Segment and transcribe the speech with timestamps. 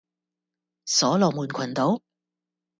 [0.85, 2.01] 所羅門群島